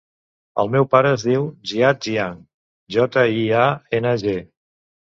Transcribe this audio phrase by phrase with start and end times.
[0.63, 2.41] El meu pare es diu Ziad Jiang:
[2.99, 3.71] jota, i, a,
[4.03, 4.39] ena, ge.